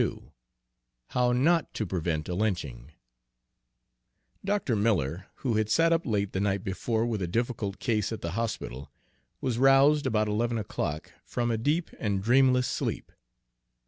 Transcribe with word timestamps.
XXII 0.01 0.19
HOW 1.09 1.31
NOT 1.31 1.75
TO 1.75 1.85
PREVENT 1.85 2.27
A 2.27 2.33
LYNCHING 2.33 2.93
Dr. 4.43 4.75
Miller, 4.75 5.27
who 5.45 5.57
had 5.57 5.69
sat 5.69 5.93
up 5.93 6.07
late 6.07 6.33
the 6.33 6.39
night 6.39 6.63
before 6.63 7.05
with 7.05 7.21
a 7.21 7.27
difficult 7.27 7.77
case 7.77 8.11
at 8.11 8.21
the 8.21 8.31
hospital, 8.31 8.91
was 9.41 9.59
roused, 9.59 10.07
about 10.07 10.27
eleven 10.27 10.57
o'clock, 10.57 11.11
from 11.23 11.51
a 11.51 11.55
deep 11.59 11.91
and 11.99 12.23
dreamless 12.23 12.65
sleep. 12.67 13.11